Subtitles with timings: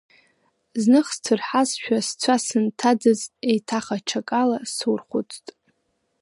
[0.81, 5.45] Зных сцәырҳазшәа сцәа сынҭаӡыӡт, еиҭах аҽакала сурхәыцт.